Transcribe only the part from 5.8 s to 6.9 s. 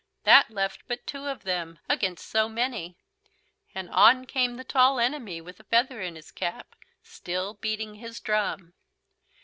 in his cap,